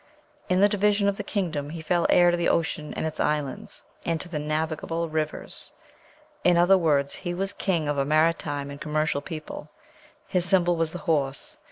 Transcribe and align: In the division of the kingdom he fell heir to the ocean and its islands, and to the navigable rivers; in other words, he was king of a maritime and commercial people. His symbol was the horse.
In 0.49 0.61
the 0.61 0.67
division 0.67 1.07
of 1.07 1.17
the 1.17 1.23
kingdom 1.23 1.69
he 1.69 1.83
fell 1.83 2.07
heir 2.09 2.31
to 2.31 2.35
the 2.37 2.49
ocean 2.49 2.91
and 2.95 3.05
its 3.05 3.19
islands, 3.19 3.83
and 4.03 4.19
to 4.19 4.27
the 4.27 4.39
navigable 4.39 5.07
rivers; 5.09 5.71
in 6.43 6.57
other 6.57 6.75
words, 6.75 7.13
he 7.17 7.35
was 7.35 7.53
king 7.53 7.87
of 7.87 7.99
a 7.99 8.03
maritime 8.03 8.71
and 8.71 8.81
commercial 8.81 9.21
people. 9.21 9.69
His 10.25 10.43
symbol 10.43 10.75
was 10.75 10.91
the 10.91 10.97
horse. 11.05 11.59